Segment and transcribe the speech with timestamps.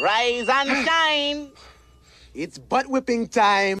[0.00, 1.50] Rise and shine.
[2.34, 3.78] It's butt whipping time.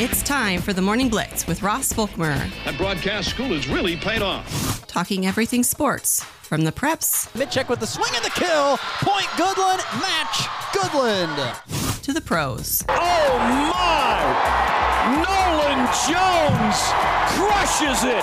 [0.00, 2.48] It's time for the Morning Blitz with Ross Volkmer.
[2.64, 4.86] That broadcast school has really paid off.
[4.86, 7.28] Talking everything sports from the preps.
[7.32, 8.76] Mitchek with the swing and the kill.
[9.00, 9.82] Point Goodland.
[10.00, 12.02] Match Goodland.
[12.02, 12.84] To the pros.
[12.88, 13.38] Oh
[13.74, 14.22] my!
[15.18, 16.78] Nolan Jones
[17.34, 18.22] crushes it.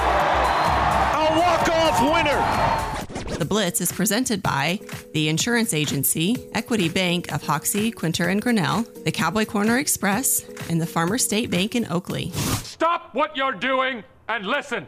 [1.11, 2.94] A walk-off winner.
[3.37, 4.79] The Blitz is presented by
[5.13, 10.79] the Insurance Agency, Equity Bank of Hoxie, Quinter, and Grinnell, the Cowboy Corner Express, and
[10.79, 12.31] the Farmer State Bank in Oakley.
[12.63, 14.87] Stop what you're doing and listen.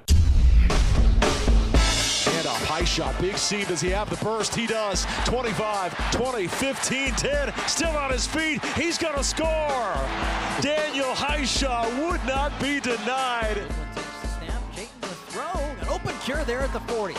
[2.37, 3.19] And a high shot.
[3.19, 4.55] Big C, does he have the burst?
[4.55, 5.05] He does.
[5.25, 7.53] 25, 20, 15, 10.
[7.67, 8.63] Still on his feet.
[8.75, 9.47] He's going to score.
[10.61, 13.61] Daniel Hishaw would not be denied.
[14.37, 14.73] Snap.
[14.73, 15.61] Jayton the throw.
[15.81, 17.13] An open cure there at the 40.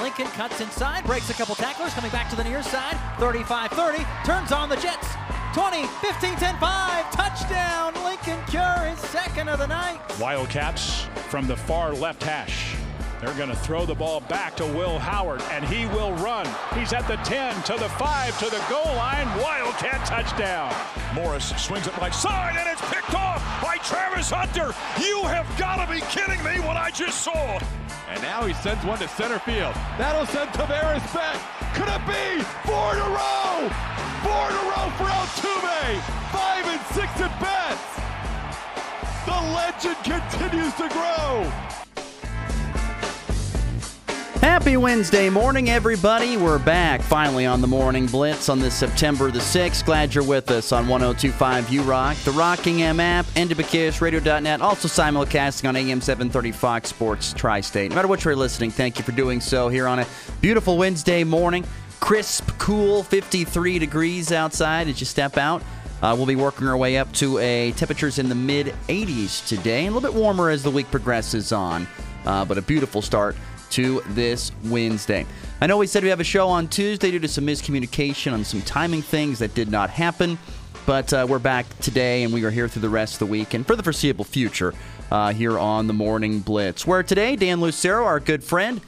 [0.00, 2.96] Lincoln cuts inside, breaks a couple tacklers, coming back to the near side.
[3.18, 5.08] 35 30, turns on the Jets.
[5.54, 7.10] 20, 15, 10, 5.
[7.10, 7.94] Touchdown.
[8.04, 10.00] Lincoln Cure, his second of the night.
[10.20, 12.77] Wildcats from the far left hash.
[13.20, 16.46] They're going to throw the ball back to Will Howard, and he will run.
[16.74, 19.26] He's at the 10, to the 5, to the goal line.
[19.42, 20.72] Wildcat touchdown.
[21.14, 24.72] Morris swings it right side, and it's picked off by Travis Hunter.
[25.02, 27.58] You have got to be kidding me what I just saw.
[28.08, 29.74] And now he sends one to center field.
[29.98, 31.36] That'll send Taveras back.
[31.74, 33.66] Could it be four in a row?
[34.22, 36.00] Four in a row for Altuve.
[36.30, 37.98] Five and six at bats.
[39.26, 41.87] The legend continues to grow.
[44.40, 46.36] Happy Wednesday morning, everybody.
[46.36, 49.84] We're back finally on the Morning Blitz on this September the 6th.
[49.84, 55.74] Glad you're with us on 1025 U Rock, the Rockingham app, NWKSradio.net, also simulcasting on
[55.74, 57.90] AM 730 Fox Sports Tri State.
[57.90, 60.06] No matter what you're listening, thank you for doing so here on a
[60.40, 61.64] beautiful Wednesday morning.
[61.98, 65.62] Crisp, cool, 53 degrees outside as you step out.
[66.00, 69.86] Uh, we'll be working our way up to a temperatures in the mid 80s today,
[69.86, 71.88] a little bit warmer as the week progresses on,
[72.24, 73.34] uh, but a beautiful start
[73.70, 75.26] to this Wednesday.
[75.60, 78.44] I know we said we have a show on Tuesday due to some miscommunication on
[78.44, 80.38] some timing things that did not happen,
[80.86, 83.54] but uh, we're back today and we are here through the rest of the week
[83.54, 84.74] and for the foreseeable future
[85.10, 86.86] uh, here on the Morning Blitz.
[86.86, 88.80] Where today, Dan Lucero, our good friend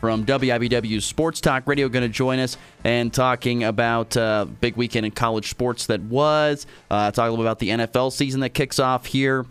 [0.00, 5.06] from WIBW Sports Talk Radio, going to join us and talking about uh, big weekend
[5.06, 9.44] in college sports that was, uh, talking about the NFL season that kicks off here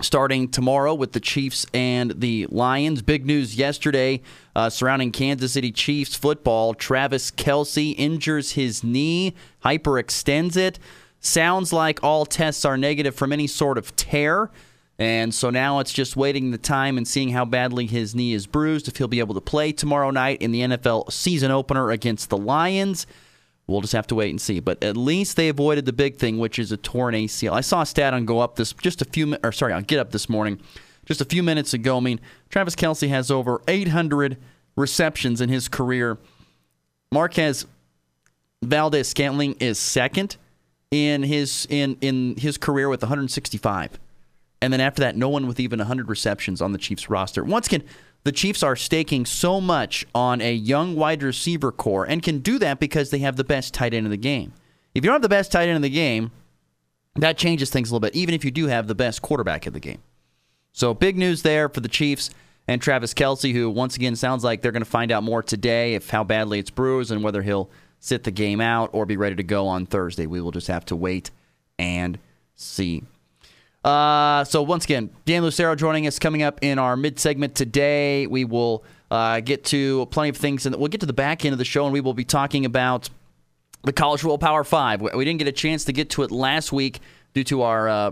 [0.00, 3.00] starting tomorrow with the Chiefs and the Lions.
[3.00, 4.20] Big news yesterday
[4.56, 6.74] uh, surrounding Kansas City Chiefs football.
[6.74, 9.34] Travis Kelce injures his knee,
[9.64, 10.80] hyperextends it.
[11.20, 14.50] Sounds like all tests are negative from any sort of tear.
[14.98, 18.46] And so now it's just waiting the time and seeing how badly his knee is
[18.46, 22.30] bruised, if he'll be able to play tomorrow night in the NFL season opener against
[22.30, 23.06] the Lions.
[23.66, 24.60] We'll just have to wait and see.
[24.60, 27.52] But at least they avoided the big thing, which is a torn ACL.
[27.52, 29.98] I saw a stat on Go Up this just a few, or sorry, on Get
[29.98, 30.60] Up this morning,
[31.06, 31.96] just a few minutes ago.
[31.96, 32.20] I mean,
[32.50, 34.36] Travis Kelce has over 800
[34.76, 36.18] receptions in his career.
[37.10, 37.66] Marquez
[38.62, 40.36] Valdes Scantling is second
[40.90, 43.98] in his in in his career with 165.
[44.60, 47.44] And then after that, no one with even 100 receptions on the Chiefs roster.
[47.44, 47.82] Once again,
[48.24, 52.58] the Chiefs are staking so much on a young wide receiver core and can do
[52.58, 54.52] that because they have the best tight end in the game.
[54.94, 56.32] If you don't have the best tight end in the game,
[57.16, 59.72] that changes things a little bit, even if you do have the best quarterback in
[59.72, 60.02] the game.
[60.72, 62.30] So big news there for the Chiefs
[62.66, 65.94] and Travis Kelce, who once again sounds like they're going to find out more today
[65.94, 67.70] if how badly it's bruised and whether he'll
[68.00, 70.26] sit the game out or be ready to go on Thursday.
[70.26, 71.30] We will just have to wait
[71.78, 72.18] and
[72.54, 73.04] see.
[73.84, 78.26] Uh, so once again, Dan Lucero joining us coming up in our mid segment today.
[78.26, 81.52] We will uh, get to plenty of things, and we'll get to the back end
[81.52, 83.10] of the show, and we will be talking about
[83.82, 85.02] the College World Power Five.
[85.02, 87.00] We didn't get a chance to get to it last week
[87.34, 88.10] due to our uh,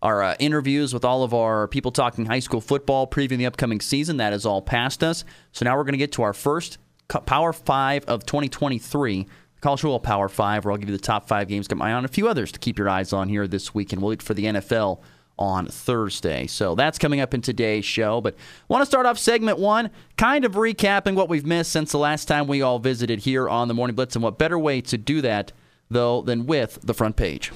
[0.00, 3.80] our uh, interviews with all of our people talking high school football, previewing the upcoming
[3.80, 4.18] season.
[4.18, 5.24] That is all past us.
[5.50, 9.26] So now we're going to get to our first Power Five of 2023.
[9.60, 11.68] College Football Power Five, where I'll give you the top five games.
[11.68, 13.92] Got my eye on a few others to keep your eyes on here this week,
[13.92, 15.00] and we'll wait for the NFL
[15.38, 16.46] on Thursday.
[16.46, 18.20] So that's coming up in today's show.
[18.20, 18.34] But
[18.68, 22.26] want to start off segment one, kind of recapping what we've missed since the last
[22.26, 25.20] time we all visited here on the Morning Blitz, and what better way to do
[25.22, 25.52] that
[25.90, 27.52] though than with the front page.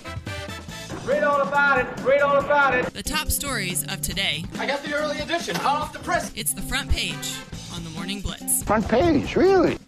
[1.04, 2.04] Read all about it.
[2.04, 2.86] Read all about it.
[2.94, 4.44] The top stories of today.
[4.58, 6.32] I got the early edition, hot off the press.
[6.36, 7.34] It's the front page
[7.74, 8.62] on the Morning Blitz.
[8.62, 9.78] Front page, really?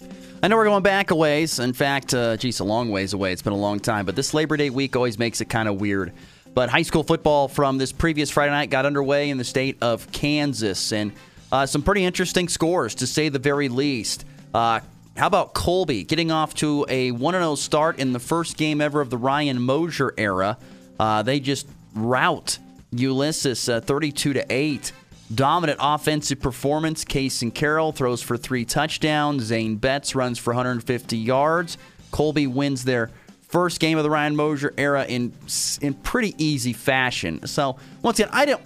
[0.42, 1.58] I know we're going back a ways.
[1.58, 3.32] In fact, uh, geez, a long ways away.
[3.32, 4.04] It's been a long time.
[4.04, 6.12] But this Labor Day week always makes it kind of weird.
[6.52, 10.10] But high school football from this previous Friday night got underway in the state of
[10.12, 10.92] Kansas.
[10.92, 11.12] And
[11.50, 14.26] uh, some pretty interesting scores, to say the very least.
[14.52, 14.80] Uh,
[15.16, 19.00] How about Colby getting off to a 1 0 start in the first game ever
[19.00, 20.58] of the Ryan Mosier era?
[21.00, 22.58] Uh, they just rout
[22.92, 24.92] Ulysses uh, 32 to 8.
[25.32, 27.04] Dominant offensive performance.
[27.04, 29.44] Case and Carroll throws for three touchdowns.
[29.44, 31.78] Zane Betts runs for 150 yards.
[32.10, 33.10] Colby wins their
[33.42, 35.32] first game of the Ryan Mosier era in
[35.80, 37.46] in pretty easy fashion.
[37.46, 38.62] So once again, I don't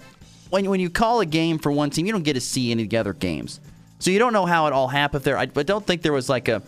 [0.49, 2.83] when when you call a game for one team, you don't get to see any
[2.83, 3.59] of the other games.
[3.99, 5.37] So you don't know how it all happened there.
[5.37, 6.61] I, I don't think there was like a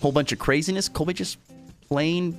[0.00, 0.88] whole bunch of craziness.
[0.88, 1.38] Colby just
[1.88, 2.38] plain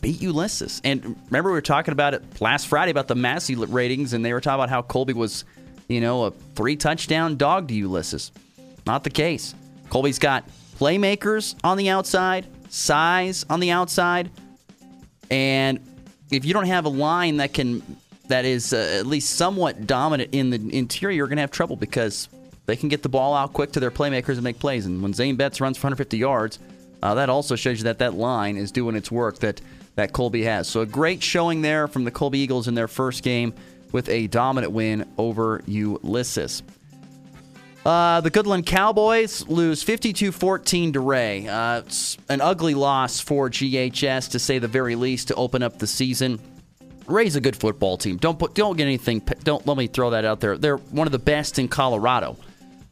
[0.00, 0.80] beat Ulysses.
[0.84, 4.32] And remember, we were talking about it last Friday about the Massey ratings, and they
[4.32, 5.44] were talking about how Colby was,
[5.88, 8.32] you know, a three touchdown dog to Ulysses.
[8.86, 9.54] Not the case.
[9.90, 10.48] Colby's got
[10.78, 14.30] playmakers on the outside, size on the outside,
[15.30, 15.80] and
[16.30, 17.82] if you don't have a line that can
[18.28, 21.76] that is uh, at least somewhat dominant in the interior, you're going to have trouble
[21.76, 22.28] because
[22.66, 24.86] they can get the ball out quick to their playmakers and make plays.
[24.86, 26.58] And when Zane Betts runs for 150 yards,
[27.02, 29.60] uh, that also shows you that that line is doing its work that,
[29.96, 30.68] that Colby has.
[30.68, 33.52] So a great showing there from the Colby Eagles in their first game
[33.94, 36.64] with a dominant win over Ulysses.
[37.86, 41.46] Uh, the Goodland Cowboys lose 52 14 to Wray.
[41.46, 45.78] Uh, it's an ugly loss for GHS, to say the very least, to open up
[45.78, 46.40] the season.
[47.06, 48.16] Wray's a good football team.
[48.16, 49.20] Don't put, don't get anything.
[49.44, 50.58] Don't let me throw that out there.
[50.58, 52.36] They're one of the best in Colorado.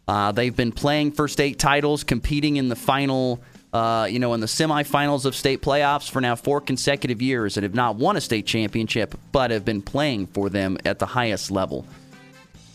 [0.06, 4.40] Uh, they've been playing for state titles, competing in the final, uh, you know, in
[4.40, 8.20] the semifinals of state playoffs for now four consecutive years, and have not won a
[8.20, 11.86] state championship, but have been playing for them at the highest level.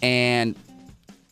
[0.02, 0.56] And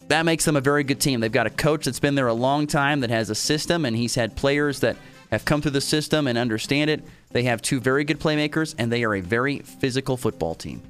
[0.07, 1.19] that makes them a very good team.
[1.19, 3.95] They've got a coach that's been there a long time that has a system, and
[3.95, 4.97] he's had players that
[5.31, 7.03] have come through the system and understand it.
[7.31, 10.81] They have two very good playmakers, and they are a very physical football team.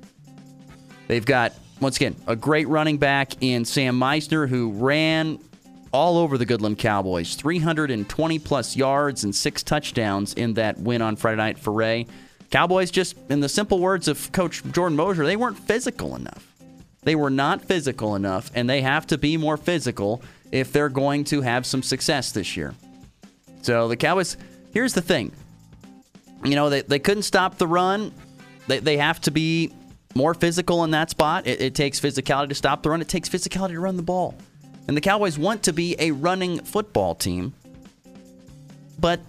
[1.07, 5.39] They've got once again, a great running back in Sam Meisner who ran
[5.95, 11.15] all over the Goodland Cowboys 320 plus yards and six touchdowns in that win on
[11.15, 12.05] Friday night for Wray.
[12.51, 16.53] Cowboys, just in the simple words of Coach Jordan Mosier, they weren't physical enough.
[17.03, 20.21] They were not physical enough, and they have to be more physical
[20.51, 22.73] if they're going to have some success this year.
[23.61, 24.35] So the Cowboys,
[24.73, 25.31] here's the thing.
[26.43, 28.11] You know, they, they couldn't stop the run.
[28.67, 29.71] They, they have to be
[30.13, 31.47] more physical in that spot.
[31.47, 33.01] It, it, takes physicality to stop the run.
[33.01, 34.35] It takes physicality to run the ball.
[34.87, 37.53] And the Cowboys want to be a running football team,
[38.99, 39.19] but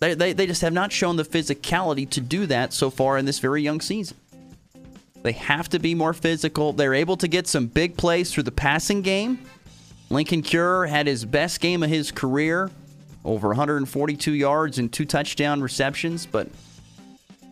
[0.00, 3.24] they, they, they just have not shown the physicality to do that so far in
[3.24, 4.16] this very young season.
[5.22, 6.72] They have to be more physical.
[6.72, 9.40] They're able to get some big plays through the passing game.
[10.10, 12.70] Lincoln Cure had his best game of his career,
[13.24, 16.48] over 142 yards and two touchdown receptions, but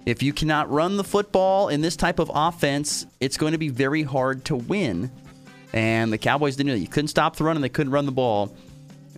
[0.06, 3.68] if you cannot run the football in this type of offense, it's going to be
[3.68, 5.10] very hard to win.
[5.76, 6.80] And the Cowboys didn't do that.
[6.80, 8.56] You couldn't stop the run and they couldn't run the ball.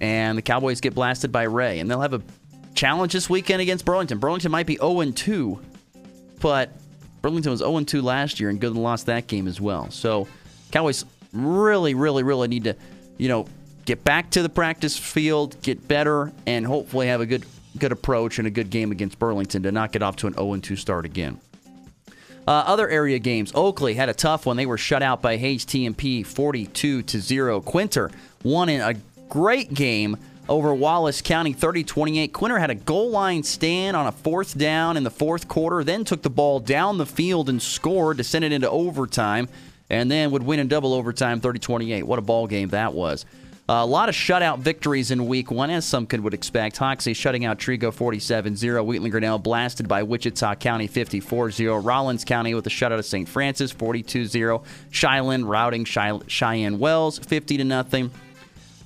[0.00, 1.78] And the Cowboys get blasted by Wray.
[1.78, 2.22] And they'll have a
[2.75, 4.19] challenge this weekend against Burlington.
[4.19, 5.60] Burlington might be 0 2,
[6.40, 6.72] but
[7.22, 9.88] Burlington was 0 2 last year and Goodland lost that game as well.
[9.93, 10.26] So
[10.72, 12.75] Cowboys really, really, really need to,
[13.19, 13.46] you know,
[13.84, 17.46] get back to the practice field, get better, and hopefully have a good
[17.78, 20.56] good approach and a good game against Burlington to not get off to an 0
[20.56, 21.40] 2 start again.
[22.48, 23.52] Uh, other area games.
[23.54, 24.56] Oakley had a tough one.
[24.56, 27.60] They were shut out by Hays TMP 42 to 0.
[27.60, 28.10] Quinter
[28.42, 28.94] won in a
[29.28, 30.16] great game
[30.48, 32.32] over Wallace County 30 28.
[32.32, 36.06] Quinter had a goal line stand on a fourth down in the fourth quarter, then
[36.06, 39.46] took the ball down the field and scored to send it into overtime,
[39.90, 42.05] and then would win in double overtime 30 28.
[42.05, 43.26] What a ball game that was.
[43.70, 46.79] A lot of shutout victories in week one, as some could would expect.
[46.79, 48.82] Hoxie shutting out Trego 47 0.
[48.82, 51.77] Wheatland Grinnell blasted by Wichita County 54 0.
[51.77, 53.29] Rawlins County with a shutout of St.
[53.29, 54.63] Francis 42 0.
[54.91, 58.10] Cheylin routing Cheyenne Wells 50 to nothing.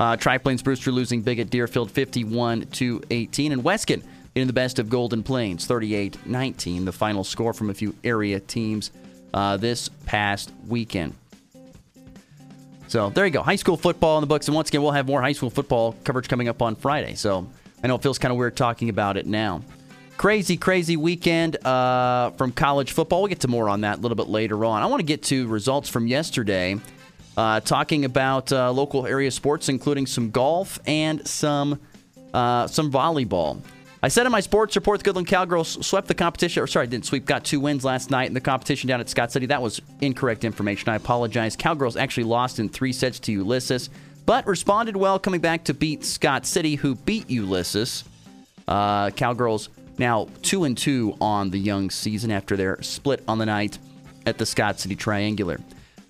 [0.00, 3.52] Uh, Triplains Brewster losing big at Deerfield 51 to 18.
[3.52, 4.02] And Weskan
[4.34, 6.86] in the best of Golden Plains 38 19.
[6.86, 8.90] The final score from a few area teams
[9.32, 11.14] uh, this past weekend.
[12.92, 13.40] So there you go.
[13.42, 14.48] High school football in the books.
[14.48, 17.14] And once again, we'll have more high school football coverage coming up on Friday.
[17.14, 17.48] So
[17.82, 19.62] I know it feels kind of weird talking about it now.
[20.18, 23.22] Crazy, crazy weekend uh, from college football.
[23.22, 24.82] We'll get to more on that a little bit later on.
[24.82, 26.76] I want to get to results from yesterday,
[27.38, 31.80] uh, talking about uh, local area sports, including some golf and some
[32.34, 33.62] uh, some volleyball.
[34.04, 36.62] I said in my sports report, the Goodland Cowgirls swept the competition.
[36.62, 37.24] Or sorry, didn't sweep.
[37.24, 39.46] Got two wins last night in the competition down at Scott City.
[39.46, 40.88] That was incorrect information.
[40.88, 41.54] I apologize.
[41.54, 43.90] Cowgirls actually lost in three sets to Ulysses,
[44.26, 48.02] but responded well, coming back to beat Scott City, who beat Ulysses.
[48.66, 49.68] Uh, Cowgirls
[49.98, 53.78] now two and two on the young season after their split on the night
[54.26, 55.60] at the Scott City Triangular.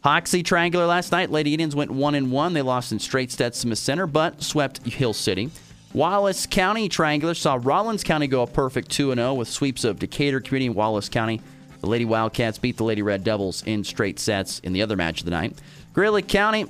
[0.03, 1.31] Hoxie Triangular last night.
[1.31, 2.55] Lady Indians went one and one.
[2.55, 5.51] They lost in straight sets to Smith Center, but swept Hill City.
[5.95, 10.41] Wallace County Triangular saw Rawlins County go a perfect 2 0 with sweeps of Decatur
[10.41, 11.43] Community and Wallace County.
[11.83, 15.21] The Lady Wildcats beat the Lady Red Devils in straight sets in the other match
[15.21, 15.55] of the night.
[15.93, 16.65] Greeley County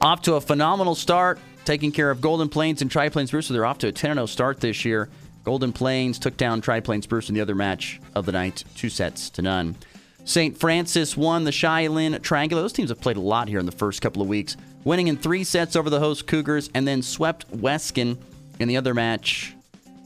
[0.00, 3.52] off to a phenomenal start, taking care of Golden Plains and Tri Plains Brewster.
[3.52, 5.08] They're off to a 10 0 start this year.
[5.44, 8.88] Golden Plains took down Tri Plains Brewster in the other match of the night, two
[8.88, 9.76] sets to none.
[10.24, 10.58] St.
[10.58, 12.62] Francis won the Cheylin Triangular.
[12.62, 15.16] Those teams have played a lot here in the first couple of weeks, winning in
[15.16, 18.18] three sets over the host Cougars and then swept Weskan
[18.60, 19.54] in the other match.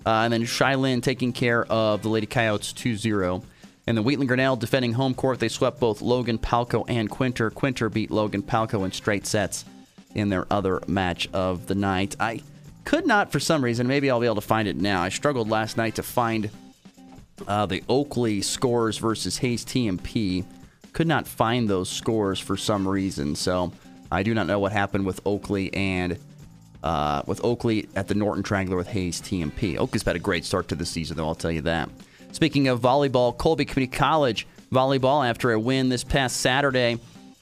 [0.07, 3.43] Uh, and then Cheylin taking care of the Lady Coyotes 2 0.
[3.87, 5.41] And the Wheatland Grinnell defending home court.
[5.41, 7.51] They swept both Logan Palco and Quinter.
[7.51, 9.67] Quinter beat Logan Palco in straight sets
[10.15, 12.17] in their other match of the night.
[12.19, 12.41] I
[12.85, 15.03] could not, for some reason, maybe I'll be able to find it now.
[15.03, 16.51] I struggled last night to find
[17.47, 20.45] uh, the Oakley scores versus Hays TMP.
[20.93, 23.35] Could not find those scores for some reason.
[23.35, 23.73] So
[24.11, 26.19] I do not know what happened with Oakley and
[26.85, 29.79] uh, with Oakley at the Norton Triangular with Hays TMP.
[29.79, 31.89] Oakley's had a great start to the season, though, I'll tell you that.
[32.33, 36.99] Speaking of volleyball, Colby Community College volleyball, after a win this past Saturday,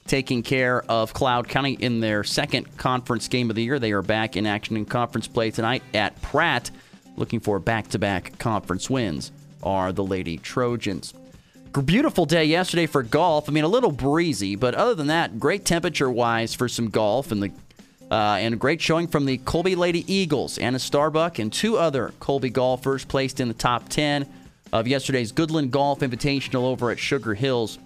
[0.07, 3.79] taking care of Cloud County in their second conference game of the year.
[3.79, 6.71] They are back in action in conference play tonight at Pratt,
[7.17, 9.31] looking for back to back conference wins.
[9.61, 11.13] Are the Lady Trojans.
[11.85, 13.49] Beautiful day yesterday for golf.
[13.49, 17.31] I mean, a little breezy, but other than that, great temperature wise for some golf
[17.31, 17.51] and the
[18.11, 20.57] uh, and a great showing from the Colby Lady Eagles.
[20.57, 24.27] Anna Starbuck and two other Colby golfers placed in the top 10
[24.71, 27.79] of yesterday's Goodland Golf Invitational over at Sugar Hills.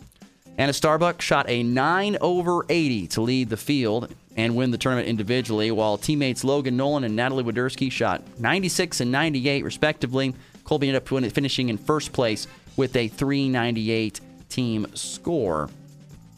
[0.58, 5.08] Anna Starbuck shot a 9 over 80 to lead the field and win the tournament
[5.08, 10.34] individually, while teammates Logan Nolan and Natalie Wadersky shot 96 and 98, respectively.
[10.64, 14.20] Colby ended up finishing in first place with a 398
[14.50, 15.70] team score.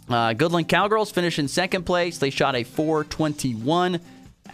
[0.09, 2.17] Uh, Goodland Cowgirls finished in second place.
[2.17, 3.99] They shot a 421.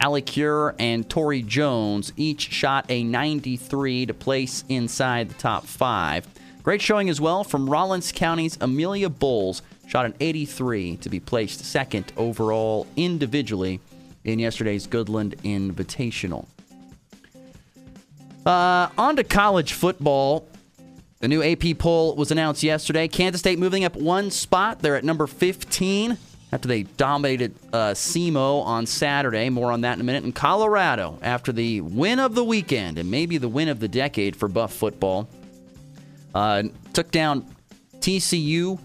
[0.02, 6.26] Ali Cure and Tori Jones each shot a 93 to place inside the top five.
[6.62, 11.64] Great showing as well from Rawlins County's Amelia Bowles, shot an 83 to be placed
[11.64, 13.80] second overall individually
[14.24, 16.46] in yesterday's Goodland Invitational.
[18.44, 20.46] Uh, on to college football.
[21.20, 23.08] The new AP poll was announced yesterday.
[23.08, 24.80] Kansas State moving up one spot.
[24.80, 26.18] They're at number 15
[26.52, 29.48] after they dominated uh, SEMO on Saturday.
[29.48, 30.24] More on that in a minute.
[30.24, 34.36] And Colorado, after the win of the weekend and maybe the win of the decade
[34.36, 35.28] for Buff football,
[36.34, 37.46] uh, took down
[38.00, 38.78] TCU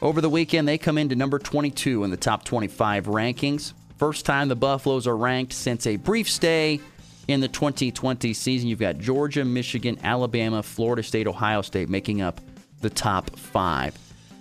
[0.00, 0.66] over the weekend.
[0.66, 3.74] They come into number 22 in the top 25 rankings.
[3.98, 6.80] First time the Buffaloes are ranked since a brief stay
[7.28, 8.68] in the 2020 season.
[8.68, 12.40] You've got Georgia, Michigan, Alabama, Florida State, Ohio State making up
[12.80, 13.96] the top five.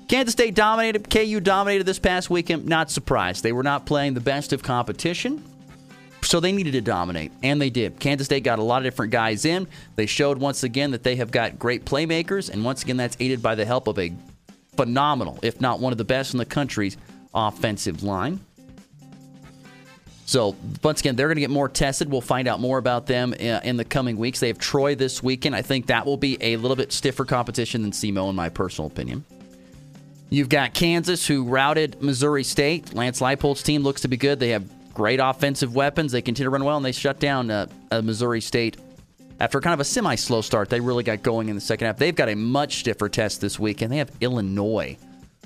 [0.07, 2.65] Kansas State dominated, KU dominated this past weekend.
[2.65, 3.43] Not surprised.
[3.43, 5.43] They were not playing the best of competition,
[6.21, 7.99] so they needed to dominate, and they did.
[7.99, 9.67] Kansas State got a lot of different guys in.
[9.95, 13.41] They showed once again that they have got great playmakers, and once again, that's aided
[13.41, 14.13] by the help of a
[14.75, 16.97] phenomenal, if not one of the best in the country's
[17.33, 18.39] offensive line.
[20.25, 22.09] So, once again, they're going to get more tested.
[22.09, 24.39] We'll find out more about them uh, in the coming weeks.
[24.39, 25.55] They have Troy this weekend.
[25.55, 28.87] I think that will be a little bit stiffer competition than SEMO, in my personal
[28.87, 29.25] opinion.
[30.29, 32.93] You've got Kansas, who routed Missouri State.
[32.93, 34.39] Lance Leipold's team looks to be good.
[34.39, 34.63] They have
[34.93, 36.11] great offensive weapons.
[36.13, 38.77] They continue to run well, and they shut down uh, uh, Missouri State
[39.39, 40.69] after kind of a semi slow start.
[40.69, 41.97] They really got going in the second half.
[41.97, 44.97] They've got a much stiffer test this week, and they have Illinois,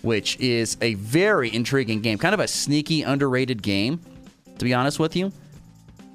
[0.03, 3.99] which is a very intriguing game, kind of a sneaky, underrated game
[4.57, 5.31] to be honest with you,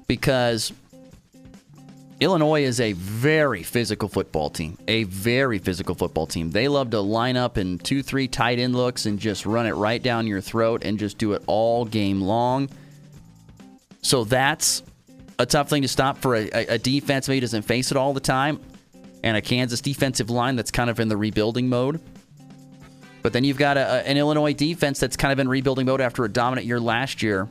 [0.07, 0.73] because
[2.19, 4.77] Illinois is a very physical football team.
[4.87, 6.51] A very physical football team.
[6.51, 9.73] They love to line up in two, three tight end looks and just run it
[9.73, 12.69] right down your throat and just do it all game long.
[14.01, 14.83] So that's
[15.39, 18.19] a tough thing to stop for a, a defense maybe doesn't face it all the
[18.19, 18.59] time,
[19.23, 21.99] and a Kansas defensive line that's kind of in the rebuilding mode.
[23.21, 26.23] But then you've got a, an Illinois defense that's kind of in rebuilding mode after
[26.25, 27.47] a dominant year last year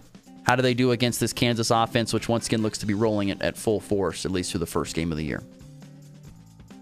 [0.53, 3.31] how do they do against this Kansas offense, which once again looks to be rolling
[3.31, 5.43] it at full force, at least through the first game of the year?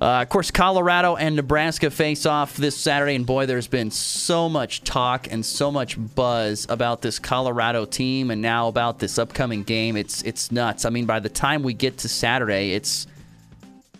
[0.01, 4.49] Uh, of course, Colorado and Nebraska face off this Saturday, and boy, there's been so
[4.49, 9.63] much talk and so much buzz about this Colorado team, and now about this upcoming
[9.63, 9.97] game.
[9.97, 10.85] It's it's nuts.
[10.85, 13.07] I mean, by the time we get to Saturday, it's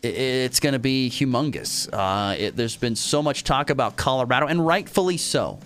[0.03, 1.89] it's going to be humongous.
[1.93, 5.61] Uh, it, there's been so much talk about Colorado, and rightfully so.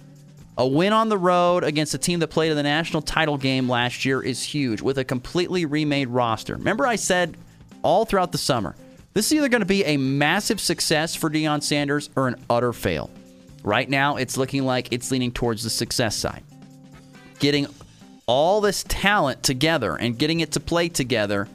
[0.56, 3.68] A win on the road against a team that played in the national title game
[3.68, 6.54] last year is huge with a completely remade roster.
[6.54, 7.37] Remember, I said
[7.82, 8.76] all throughout the summer,
[9.14, 12.73] this is either going to be a massive success for Deion Sanders or an utter
[12.73, 13.11] fail.
[13.62, 16.42] Right now, it's looking like it's leaning towards the success side.
[17.40, 17.66] Getting
[18.26, 21.49] all this talent together and getting it to play together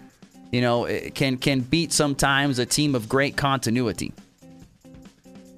[0.52, 4.14] you know, it can can beat sometimes a team of great continuity.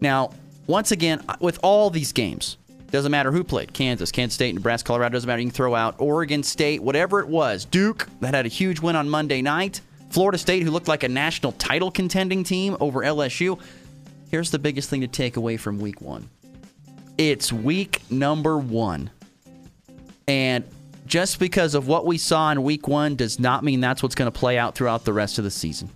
[0.01, 0.31] Now,
[0.67, 2.57] once again, with all these games,
[2.91, 5.41] doesn't matter who played Kansas, Kansas State, Nebraska, Colorado, doesn't matter.
[5.41, 7.65] You can throw out Oregon State, whatever it was.
[7.65, 9.81] Duke, that had a huge win on Monday night.
[10.10, 13.60] Florida State, who looked like a national title contending team over LSU.
[14.29, 16.29] Here's the biggest thing to take away from week one
[17.17, 19.10] it's week number one.
[20.27, 20.63] And
[21.05, 24.31] just because of what we saw in week one does not mean that's what's going
[24.31, 25.89] to play out throughout the rest of the season.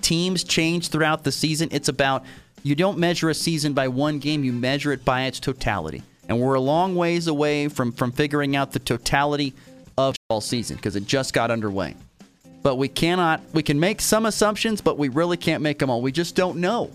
[0.00, 1.68] Teams change throughout the season.
[1.72, 2.24] It's about
[2.64, 6.02] you don't measure a season by one game, you measure it by its totality.
[6.28, 9.52] And we're a long ways away from, from figuring out the totality
[9.98, 11.94] of all season because it just got underway.
[12.62, 16.00] But we cannot, we can make some assumptions, but we really can't make them all.
[16.00, 16.90] We just don't know.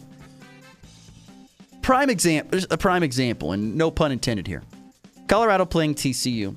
[1.83, 4.63] Prime example, a prime example, and no pun intended here.
[5.27, 6.55] Colorado playing TCU.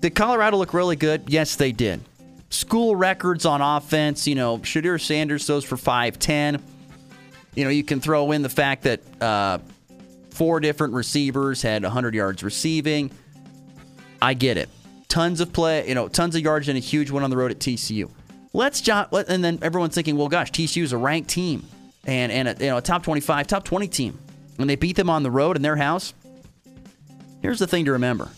[0.00, 1.24] Did Colorado look really good?
[1.28, 2.00] Yes, they did.
[2.48, 6.62] School records on offense, you know, Shedeur Sanders those for 5'10.
[7.54, 9.58] You know, you can throw in the fact that uh,
[10.30, 13.10] four different receivers had 100 yards receiving.
[14.20, 14.68] I get it.
[15.08, 17.50] Tons of play, you know, tons of yards and a huge one on the road
[17.50, 18.10] at TCU.
[18.52, 21.66] Let's jot, and then everyone's thinking, well, gosh, TCU is a ranked team
[22.06, 24.18] and and a, you know a top 25, top 20 team,
[24.58, 26.14] and they beat them on the road in their house.
[27.42, 28.30] Here's the thing to remember: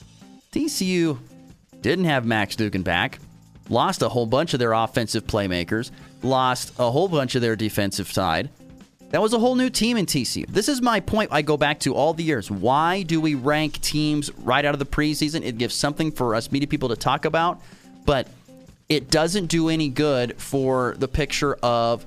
[0.53, 1.19] TCU
[1.81, 3.19] didn't have Max Duggan back,
[3.69, 5.91] lost a whole bunch of their offensive playmakers,
[6.23, 8.51] lost a whole bunch of their defensive side.
[9.11, 10.47] That was a whole new team in TCU.
[10.49, 12.51] This is my point I go back to all the years.
[12.51, 15.45] Why do we rank teams right out of the preseason?
[15.45, 17.61] It gives something for us media people to talk about,
[18.05, 18.29] but
[18.89, 22.05] it doesn't do any good for the picture of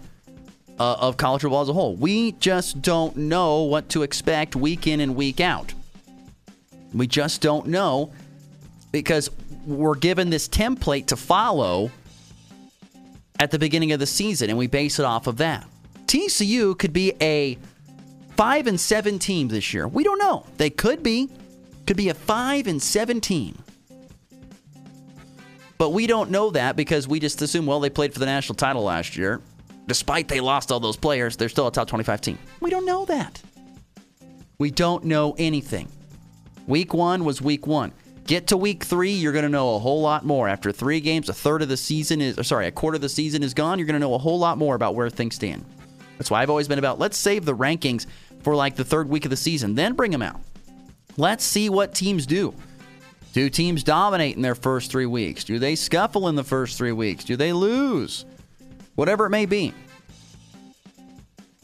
[0.78, 1.96] uh, of college football as a whole.
[1.96, 5.74] We just don't know what to expect week in and week out.
[6.94, 8.12] We just don't know
[8.92, 9.30] because
[9.66, 11.92] we're given this template to follow
[13.40, 15.68] at the beginning of the season, and we base it off of that.
[16.10, 17.56] TCU could be a
[18.36, 19.88] five and seven team this year.
[19.88, 20.44] We don't know.
[20.58, 21.30] They could be.
[21.86, 23.56] Could be a five and seven team.
[25.78, 28.56] But we don't know that because we just assume, well, they played for the national
[28.56, 29.40] title last year.
[29.86, 32.40] Despite they lost all those players, they're still a top 25 team.
[32.60, 33.40] We don't know that.
[34.58, 35.90] We don't know anything.
[36.66, 37.92] Week one was week one.
[38.26, 40.48] Get to week three, you're going to know a whole lot more.
[40.48, 43.44] After three games, a third of the season is, sorry, a quarter of the season
[43.44, 43.78] is gone.
[43.78, 45.64] You're going to know a whole lot more about where things stand.
[46.20, 48.06] That's why I've always been about let's save the rankings
[48.44, 50.40] for like the third week of the season, then bring them out.
[51.18, 52.54] Let's see what teams do.
[53.34, 55.44] Do teams dominate in their first three weeks?
[55.44, 57.24] Do they scuffle in the first three weeks?
[57.24, 58.26] Do they lose?
[58.96, 59.74] Whatever it may be.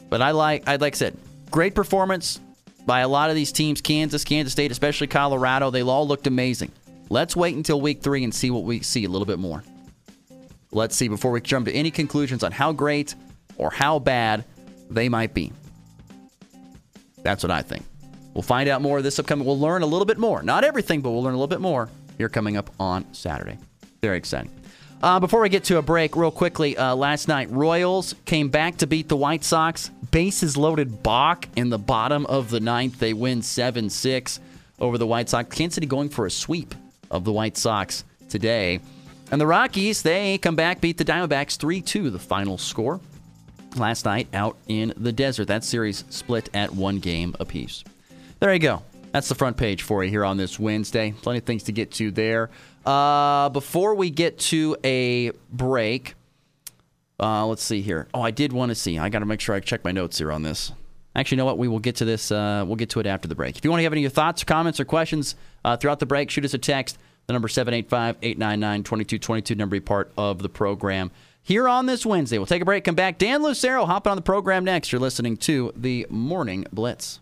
[0.08, 1.18] But I like, I'd like I said,
[1.50, 2.40] great performance
[2.86, 3.80] by a lot of these teams.
[3.82, 5.70] Kansas, Kansas State, especially Colorado.
[5.70, 6.72] They all looked amazing.
[7.10, 9.62] Let's wait until week three and see what we see a little bit more.
[10.70, 13.14] Let's see before we jump to any conclusions on how great
[13.58, 14.44] or how bad
[14.90, 15.52] they might be.
[17.22, 17.84] That's what I think.
[18.34, 19.46] We'll find out more this upcoming.
[19.46, 20.42] We'll learn a little bit more.
[20.42, 21.88] Not everything, but we'll learn a little bit more
[22.18, 23.58] here coming up on Saturday.
[24.02, 24.50] Very exciting.
[25.02, 28.76] Uh, before we get to a break, real quickly, uh, last night, Royals came back
[28.78, 29.90] to beat the White Sox.
[30.10, 32.98] Bases loaded Bach in the bottom of the ninth.
[32.98, 34.40] They win 7 6
[34.78, 35.54] over the White Sox.
[35.54, 36.74] Kansas City going for a sweep
[37.10, 38.80] of the White Sox today.
[39.30, 43.00] And the Rockies, they come back, beat the Diamondbacks 3 2, the final score
[43.78, 45.46] last night out in the desert.
[45.46, 47.84] That series split at one game apiece.
[48.40, 48.82] There you go.
[49.12, 51.14] That's the front page for you here on this Wednesday.
[51.22, 52.50] Plenty of things to get to there.
[52.84, 56.14] Uh, before we get to a break,
[57.18, 58.08] uh, let's see here.
[58.12, 58.98] Oh, I did want to see.
[58.98, 60.72] I got to make sure I check my notes here on this.
[61.14, 61.56] Actually, you know what?
[61.56, 62.30] We will get to this.
[62.30, 63.56] Uh, we'll get to it after the break.
[63.56, 65.34] If you want to have any of your thoughts, comments, or questions
[65.64, 66.98] uh, throughout the break, shoot us a text.
[67.26, 71.10] The number 785 899 2222, number be part of the program
[71.46, 72.38] here on this Wednesday.
[72.38, 73.18] We'll take a break, come back.
[73.18, 74.90] Dan Lucero hopping on the program next.
[74.90, 77.20] You're listening to the Morning Blitz.